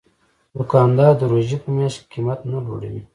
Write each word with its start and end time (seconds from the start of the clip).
دوکاندار 0.55 1.13
د 1.17 1.21
روژې 1.31 1.57
په 1.63 1.69
میاشت 1.75 1.99
کې 2.01 2.07
قیمت 2.11 2.39
نه 2.51 2.59
لوړوي. 2.65 3.01